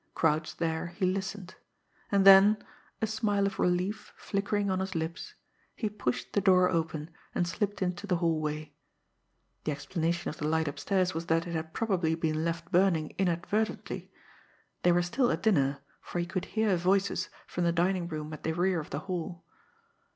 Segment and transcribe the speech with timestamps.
[0.15, 1.53] Crouched there, he listened.
[2.11, 2.57] And then,
[3.03, 5.35] a smile of relief flickering on his lips,
[5.75, 8.73] he pushed the door open, and slipped into the hallway.
[9.63, 14.11] The explanation of the light upstairs was that it had probably been left burning inadvertently.
[14.81, 18.41] They were still at dinner, for he could hear voices from the dining room at
[18.41, 19.45] the rear of the hall.